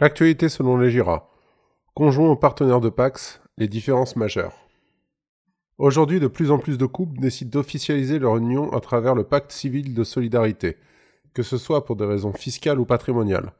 [0.00, 1.28] L'actualité selon les GIRA.
[1.94, 4.54] Conjoint ou partenaire de Pax, les différences majeures.
[5.76, 9.52] Aujourd'hui, de plus en plus de couples décident d'officialiser leur union à travers le pacte
[9.52, 10.78] civil de solidarité,
[11.34, 13.52] que ce soit pour des raisons fiscales ou patrimoniales.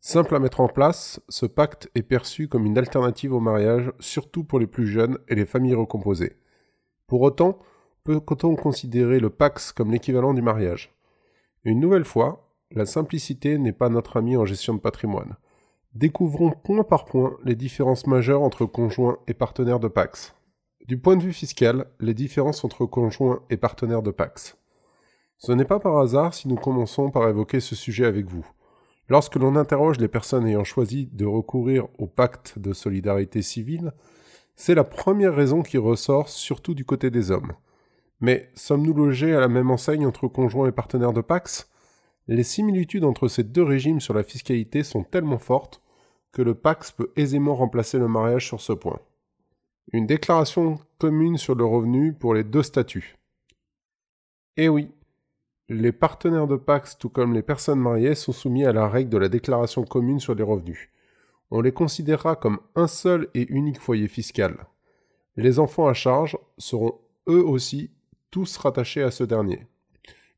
[0.00, 4.44] Simple à mettre en place, ce pacte est perçu comme une alternative au mariage, surtout
[4.44, 6.36] pour les plus jeunes et les familles recomposées.
[7.08, 7.58] Pour autant,
[8.04, 10.94] peut-on considérer le Pax comme l'équivalent du mariage?
[11.64, 15.36] Une nouvelle fois, la simplicité n'est pas notre ami en gestion de patrimoine.
[15.94, 20.34] Découvrons point par point les différences majeures entre conjoints et partenaires de Pax.
[20.88, 24.58] Du point de vue fiscal, les différences entre conjoints et partenaires de Pax.
[25.38, 28.44] Ce n'est pas par hasard si nous commençons par évoquer ce sujet avec vous.
[29.08, 33.92] Lorsque l'on interroge les personnes ayant choisi de recourir au pacte de solidarité civile,
[34.56, 37.52] c'est la première raison qui ressort surtout du côté des hommes.
[38.20, 41.70] Mais sommes-nous logés à la même enseigne entre conjoints et partenaires de Pax?
[42.26, 45.82] Les similitudes entre ces deux régimes sur la fiscalité sont tellement fortes
[46.34, 48.98] que le Pax peut aisément remplacer le mariage sur ce point.
[49.92, 53.16] Une déclaration commune sur le revenu pour les deux statuts.
[54.56, 54.90] Eh oui,
[55.68, 59.18] les partenaires de Pax, tout comme les personnes mariées, sont soumis à la règle de
[59.18, 60.90] la déclaration commune sur les revenus.
[61.50, 64.66] On les considérera comme un seul et unique foyer fiscal.
[65.36, 67.90] Les enfants à charge seront eux aussi
[68.30, 69.66] tous rattachés à ce dernier.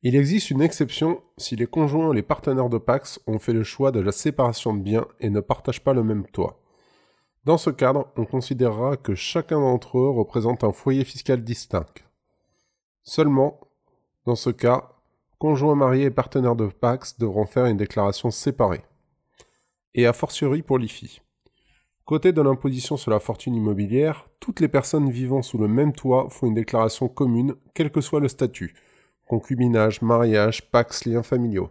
[0.08, 3.64] Il existe une exception si les conjoints ou les partenaires de Pax ont fait le
[3.64, 6.60] choix de la séparation de biens et ne partagent pas le même toit.
[7.44, 12.04] Dans ce cadre, on considérera que chacun d'entre eux représente un foyer fiscal distinct.
[13.02, 13.58] Seulement,
[14.26, 14.92] dans ce cas,
[15.40, 18.84] conjoints mariés et partenaires de Pax devront faire une déclaration séparée.
[19.94, 21.20] Et a fortiori pour l'IFI.
[22.04, 26.28] Côté de l'imposition sur la fortune immobilière, toutes les personnes vivant sous le même toit
[26.30, 28.76] font une déclaration commune, quel que soit le statut
[29.26, 31.70] concubinage, mariage, pax, liens familiaux.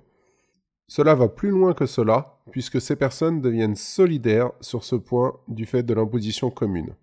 [0.87, 5.65] Cela va plus loin que cela, puisque ces personnes deviennent solidaires sur ce point du
[5.65, 6.93] fait de l'imposition commune.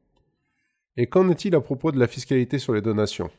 [0.97, 3.31] Et qu'en est-il à propos de la fiscalité sur les donations?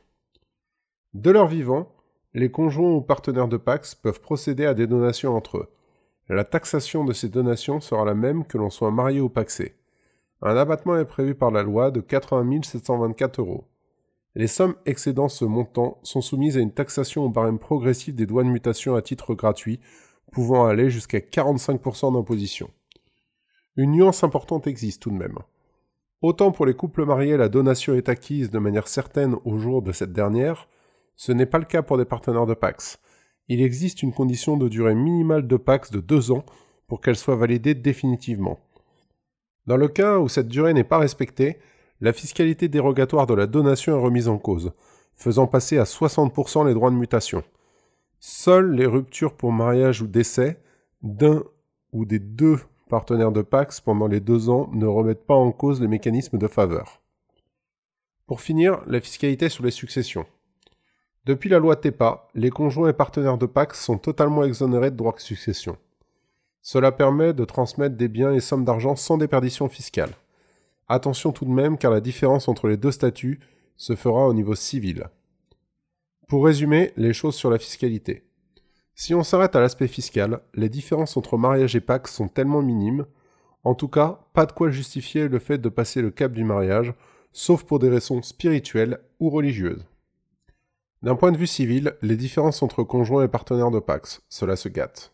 [1.14, 1.94] De leur vivant,
[2.34, 5.70] les conjoints ou partenaires de Pax peuvent procéder à des donations entre eux.
[6.30, 9.76] La taxation de ces donations sera la même que l'on soit marié ou paxé.
[10.42, 13.66] Un abattement est prévu par la loi de 80 724 euros.
[14.36, 18.50] Les sommes excédant ce montant sont soumises à une taxation au barème progressif des douanes
[18.50, 19.80] mutation à titre gratuit,
[20.32, 22.72] pouvant aller jusqu'à 45% d'imposition.
[23.76, 25.38] Une nuance importante existe tout de même.
[26.22, 29.92] Autant pour les couples mariés la donation est acquise de manière certaine au jour de
[29.92, 30.68] cette dernière,
[31.16, 33.00] ce n'est pas le cas pour des partenaires de Pax.
[33.50, 36.44] Il existe une condition de durée minimale de Pax de deux ans
[36.88, 38.60] pour qu'elle soit validée définitivement.
[39.68, 41.60] Dans le cas où cette durée n'est pas respectée,
[42.02, 44.74] la fiscalité dérogatoire de la donation est remise en cause,
[45.16, 47.44] faisant passer à 60% les droits de mutation.
[48.20, 50.62] Seules les ruptures pour mariage ou décès
[51.02, 51.44] d'un
[51.92, 52.60] ou des deux
[52.90, 56.48] partenaires de Pax pendant les deux ans ne remettent pas en cause les mécanismes de
[56.48, 57.02] faveur.
[58.26, 60.26] Pour finir, la fiscalité sur les successions.
[61.26, 65.14] Depuis la loi TEPA, les conjoints et partenaires de Pax sont totalement exonérés de droits
[65.14, 65.78] de succession.
[66.62, 70.12] Cela permet de transmettre des biens et sommes d'argent sans déperdition fiscale.
[70.88, 73.40] Attention tout de même car la différence entre les deux statuts
[73.78, 75.10] se fera au niveau civil.
[76.28, 78.24] Pour résumer les choses sur la fiscalité.
[78.96, 83.06] Si on s'arrête à l'aspect fiscal, les différences entre mariage et Pax sont tellement minimes,
[83.64, 86.94] en tout cas, pas de quoi justifier le fait de passer le cap du mariage,
[87.32, 89.86] sauf pour des raisons spirituelles ou religieuses.
[91.02, 94.70] D'un point de vue civil, les différences entre conjoints et partenaires de Pax, cela se
[94.70, 95.13] gâte.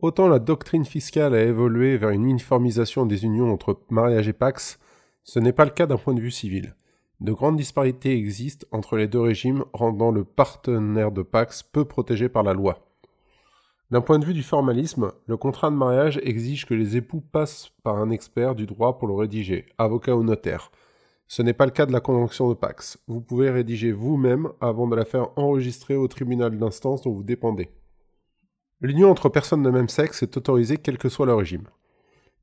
[0.00, 4.78] Autant la doctrine fiscale a évolué vers une uniformisation des unions entre mariage et Pax,
[5.24, 6.76] ce n'est pas le cas d'un point de vue civil.
[7.20, 12.28] De grandes disparités existent entre les deux régimes, rendant le partenaire de Pax peu protégé
[12.28, 12.78] par la loi.
[13.90, 17.72] D'un point de vue du formalisme, le contrat de mariage exige que les époux passent
[17.82, 20.70] par un expert du droit pour le rédiger, avocat ou notaire,
[21.26, 22.98] ce n'est pas le cas de la convention de Pax.
[23.08, 27.68] Vous pouvez rédiger vous-même avant de la faire enregistrer au tribunal d'instance dont vous dépendez.
[28.80, 31.66] L'union entre personnes de même sexe est autorisée quel que soit le régime.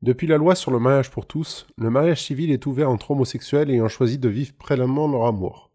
[0.02, 3.72] Depuis la loi sur le mariage pour tous, le mariage civil est ouvert entre homosexuels
[3.72, 5.72] ayant choisi de vivre préalablement leur amour.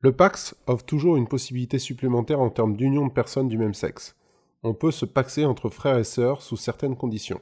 [0.00, 4.16] Le Pax offre toujours une possibilité supplémentaire en termes d'union de personnes du même sexe.
[4.62, 7.40] On peut se paxer entre frères et sœurs sous certaines conditions.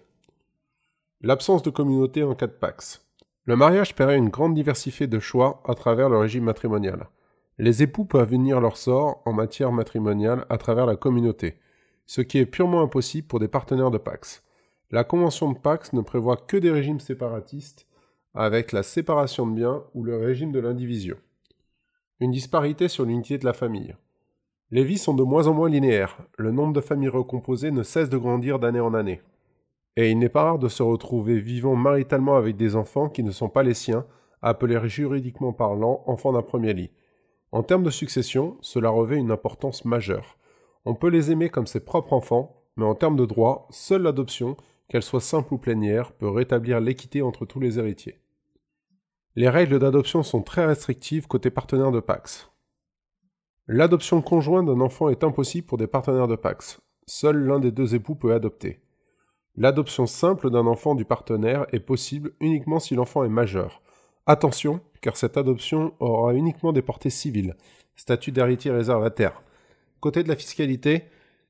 [1.20, 3.06] L'absence de communauté en cas de Pax.
[3.44, 7.08] Le mariage permet une grande diversité de choix à travers le régime matrimonial.
[7.58, 11.58] Les époux peuvent unir leur sort en matière matrimoniale à travers la communauté,
[12.08, 14.42] ce qui est purement impossible pour des partenaires de Pax.
[14.90, 17.86] La convention de Pax ne prévoit que des régimes séparatistes,
[18.34, 21.16] avec la séparation de biens ou le régime de l'indivision.
[22.20, 23.94] Une disparité sur l'unité de la famille.
[24.70, 28.08] Les vies sont de moins en moins linéaires, le nombre de familles recomposées ne cesse
[28.08, 29.20] de grandir d'année en année.
[29.96, 33.32] Et il n'est pas rare de se retrouver vivant maritalement avec des enfants qui ne
[33.32, 34.06] sont pas les siens,
[34.40, 36.90] appelés juridiquement parlant enfants d'un premier lit.
[37.52, 40.38] En termes de succession, cela revêt une importance majeure.
[40.84, 44.56] On peut les aimer comme ses propres enfants, mais en termes de droit, seule l'adoption,
[44.88, 48.20] qu'elle soit simple ou plénière, peut rétablir l'équité entre tous les héritiers.
[49.36, 52.50] Les règles d'adoption sont très restrictives côté partenaire de Pax.
[53.66, 56.80] L'adoption conjointe d'un enfant est impossible pour des partenaires de Pax.
[57.06, 58.80] Seul l'un des deux époux peut adopter.
[59.56, 63.82] L'adoption simple d'un enfant du partenaire est possible uniquement si l'enfant est majeur.
[64.26, 67.56] Attention, car cette adoption aura uniquement des portées civiles,
[67.96, 69.42] statut d'héritier réservataire.
[70.00, 71.04] Côté de la fiscalité,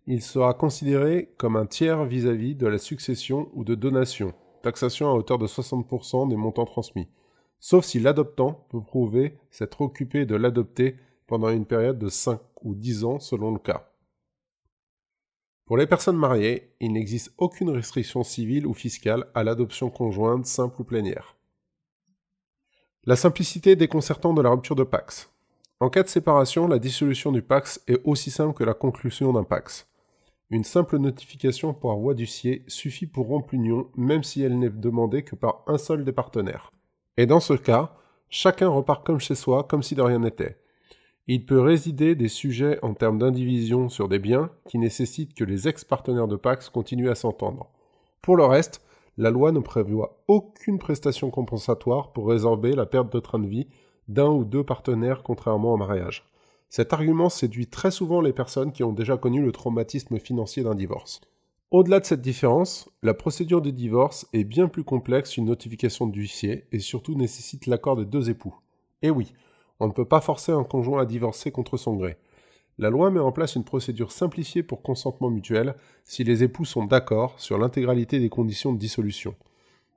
[0.07, 5.13] il sera considéré comme un tiers vis-à-vis de la succession ou de donation, taxation à
[5.13, 7.09] hauteur de 60% des montants transmis,
[7.61, 10.97] sauf si l'adoptant peut prouver s'être occupé de l'adopter
[11.27, 13.93] pendant une période de 5 ou 10 ans selon le cas.
[15.67, 20.81] Pour les personnes mariées, il n'existe aucune restriction civile ou fiscale à l'adoption conjointe simple
[20.81, 21.37] ou plénière.
[23.05, 25.31] La simplicité déconcertante de la rupture de Pax.
[25.81, 29.45] En cas de séparation, la dissolution du Pax est aussi simple que la conclusion d'un
[29.45, 29.87] Pax.
[30.51, 35.23] Une simple notification par voie d'huissier suffit pour rompre l'union, même si elle n'est demandée
[35.23, 36.73] que par un seul des partenaires.
[37.17, 37.95] Et dans ce cas,
[38.29, 40.59] chacun repart comme chez soi, comme si de rien n'était.
[41.29, 45.69] Il peut résider des sujets en termes d'indivision sur des biens qui nécessitent que les
[45.69, 47.71] ex-partenaires de Pax continuent à s'entendre.
[48.21, 48.85] Pour le reste,
[49.17, 53.69] la loi ne prévoit aucune prestation compensatoire pour résorber la perte de train de vie
[54.09, 56.29] d'un ou deux partenaires contrairement au mariage.
[56.69, 60.75] Cet argument séduit très souvent les personnes qui ont déjà connu le traumatisme financier d'un
[60.75, 61.21] divorce.
[61.71, 66.65] Au-delà de cette différence, la procédure de divorce est bien plus complexe qu'une notification d'huissier
[66.73, 68.55] et surtout nécessite l'accord des deux époux.
[69.03, 69.33] Et oui,
[69.81, 72.17] on ne peut pas forcer un conjoint à divorcer contre son gré.
[72.79, 75.75] La loi met en place une procédure simplifiée pour consentement mutuel
[76.05, 79.35] si les époux sont d'accord sur l'intégralité des conditions de dissolution.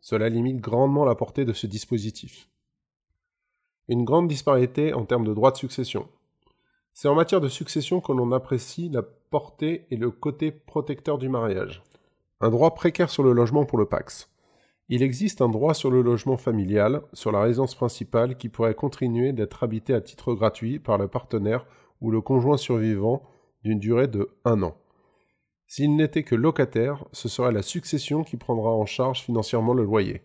[0.02, 2.50] Cela limite grandement la portée de ce dispositif.
[3.88, 6.07] Une grande disparité en termes de droits de succession.
[6.94, 11.30] C'est en matière de succession que l'on apprécie la portée et le côté protecteur du
[11.30, 11.83] mariage.
[12.42, 14.30] Un droit précaire sur le logement pour le Pax.
[14.89, 19.31] Il existe un droit sur le logement familial, sur la résidence principale, qui pourrait continuer
[19.31, 21.66] d'être habité à titre gratuit par le partenaire
[22.01, 23.24] ou le conjoint survivant
[23.63, 24.75] d'une durée de un an.
[25.68, 30.22] S'il n'était que locataire, ce serait la succession qui prendra en charge financièrement le loyer.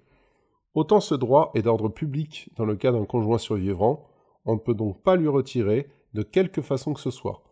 [0.77, 4.07] Autant ce droit est d'ordre public dans le cas d'un conjoint survivant,
[4.45, 7.43] on ne peut donc pas lui retirer de quelque façon que ce soit.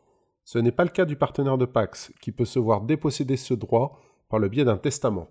[0.44, 3.54] Ce n'est pas le cas du partenaire de Pax, qui peut se voir déposséder ce
[3.54, 3.98] droit
[4.28, 5.28] par le biais d'un testament.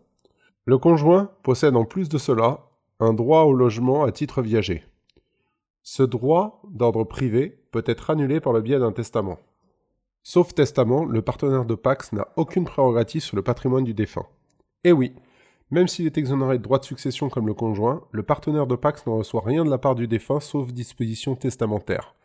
[0.66, 2.66] Le conjoint possède en plus de cela
[3.00, 4.84] un droit au logement à titre viager.
[5.84, 9.38] Ce droit d'ordre privé peut être annulé par le biais d'un testament.
[10.24, 14.26] Sauf testament, le partenaire de Pax n'a aucune prérogative sur le patrimoine du défunt.
[14.84, 15.14] Et oui,
[15.72, 19.06] même s'il est exonéré de droit de succession comme le conjoint, le partenaire de Pax
[19.08, 22.16] ne reçoit rien de la part du défunt sauf disposition testamentaire.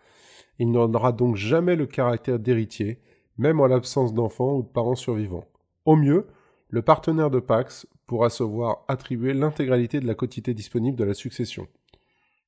[0.58, 3.00] Il n'aura donc jamais le caractère d'héritier,
[3.36, 5.46] même en l'absence d'enfants ou de parents survivants.
[5.84, 6.26] Au mieux,
[6.68, 11.14] le partenaire de Pax pourra se voir attribuer l'intégralité de la quotité disponible de la
[11.14, 11.68] succession.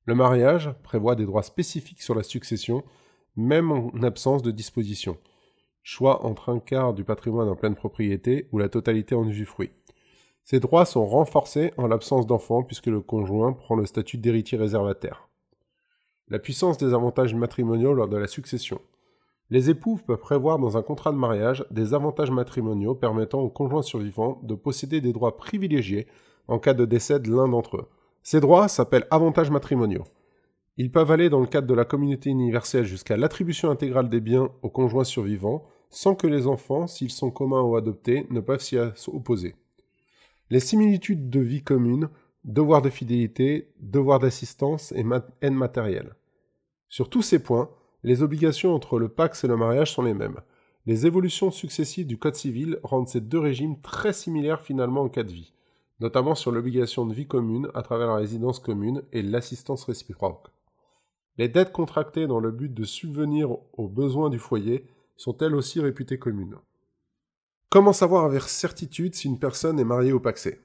[0.05, 2.83] Le mariage prévoit des droits spécifiques sur la succession,
[3.35, 5.17] même en absence de disposition.
[5.83, 9.71] Choix entre un quart du patrimoine en pleine propriété ou la totalité en usufruit.
[10.51, 15.29] Ces droits sont renforcés en l'absence d'enfants puisque le conjoint prend le statut d'héritier réservataire
[16.27, 18.81] la puissance des avantages matrimoniaux lors de la succession.
[19.49, 23.81] Les époux peuvent prévoir dans un contrat de mariage des avantages matrimoniaux permettant aux conjoints
[23.81, 26.05] survivants de posséder des droits privilégiés
[26.49, 27.87] en cas de décès de l'un d'entre eux.
[28.21, 30.03] Ces droits s'appellent avantages matrimoniaux.
[30.75, 34.49] Ils peuvent aller dans le cadre de la communauté universelle jusqu'à l'attribution intégrale des biens
[34.63, 38.77] aux conjoints survivants, sans que les enfants, s'ils sont communs ou adoptés, ne peuvent s'y
[39.07, 39.55] opposer.
[40.51, 42.09] Les similitudes de vie commune,
[42.43, 45.05] devoir de fidélité, devoir d'assistance et
[45.41, 46.13] aide matérielle.
[46.89, 47.69] Sur tous ces points,
[48.03, 50.41] les obligations entre le Pax et le mariage sont les mêmes.
[50.85, 55.23] Les évolutions successives du Code civil rendent ces deux régimes très similaires finalement en cas
[55.23, 55.53] de vie,
[56.01, 60.49] notamment sur l'obligation de vie commune à travers la résidence commune et l'assistance réciproque.
[61.37, 65.79] Les dettes contractées dans le but de subvenir aux besoins du foyer sont elles aussi
[65.79, 66.57] réputées communes.
[67.71, 70.59] Comment savoir avec certitude si une personne est mariée ou paxée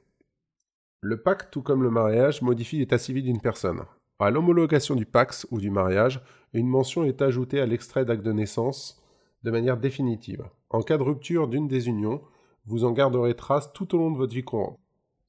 [1.00, 3.82] Le pacte, tout comme le mariage, modifie l'état civil d'une personne.
[4.18, 6.20] À l'homologation du Pax ou du mariage,
[6.52, 9.00] une mention est ajoutée à l'extrait d'acte de naissance
[9.44, 10.46] de manière définitive.
[10.68, 12.22] En cas de rupture d'une des unions,
[12.64, 14.80] vous en garderez trace tout au long de votre vie courante.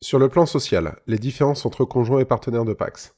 [0.02, 3.16] Sur le plan social, les différences entre conjoints et partenaires de Pax.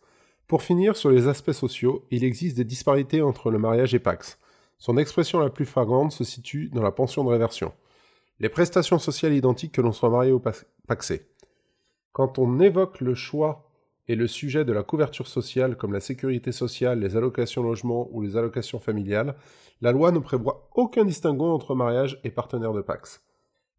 [0.48, 4.38] Pour finir, sur les aspects sociaux, il existe des disparités entre le mariage et Pax.
[4.80, 7.72] Son expression la plus flagrante se situe dans la pension de réversion.
[8.40, 10.42] Les prestations sociales identiques que l'on soit marié ou
[10.88, 11.28] paxé.
[12.14, 13.70] Quand on évoque le choix
[14.08, 18.22] et le sujet de la couverture sociale comme la sécurité sociale, les allocations logement ou
[18.22, 19.36] les allocations familiales,
[19.82, 23.24] la loi ne prévoit aucun distinguo entre mariage et partenaire de Pax.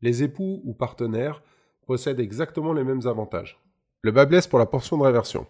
[0.02, 1.42] Les époux ou partenaires
[1.86, 3.58] possèdent exactement les mêmes avantages.
[4.02, 5.46] Le bas blesse pour la portion de réversion.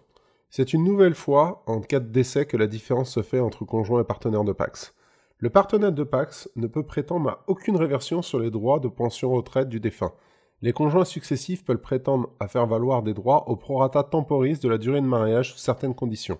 [0.49, 4.01] C'est une nouvelle fois, en cas de décès, que la différence se fait entre conjoint
[4.01, 4.93] et partenaire de Pax.
[5.41, 9.31] Le partenaire de Pax ne peut prétendre à aucune réversion sur les droits de pension
[9.31, 10.13] retraite du défunt.
[10.61, 14.77] Les conjoints successifs peuvent prétendre à faire valoir des droits au prorata temporis de la
[14.77, 16.37] durée de mariage sous certaines conditions.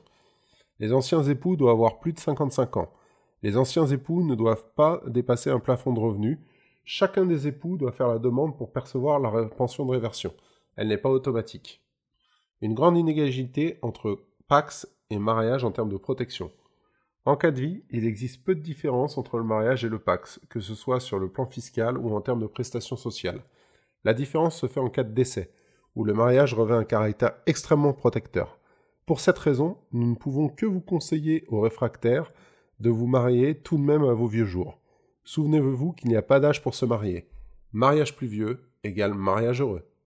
[0.79, 2.93] Les anciens époux doivent avoir plus de 55 ans.
[3.41, 6.38] Les anciens époux ne doivent pas dépasser un plafond de revenus.
[6.86, 10.31] Chacun des époux doit faire la demande pour percevoir la pension de réversion.
[10.75, 11.81] Elle n'est pas automatique
[12.62, 16.51] une grande inégalité entre Pax et mariage en termes de protection.
[17.24, 20.40] En cas de vie, il existe peu de différence entre le mariage et le Pax,
[20.50, 23.44] que ce soit sur le plan fiscal ou en termes de prestations sociales.
[24.04, 25.51] La différence se fait en cas de décès,
[25.96, 28.58] où le mariage revêt un caractère extrêmement protecteur.
[29.06, 32.32] Pour cette raison, nous ne pouvons que vous conseiller aux réfractaires
[32.80, 34.80] de vous marier tout de même à vos vieux jours.
[35.24, 37.28] Souvenez-vous qu'il n'y a pas d'âge pour se marier.
[37.72, 39.86] Mariage plus vieux égale mariage heureux.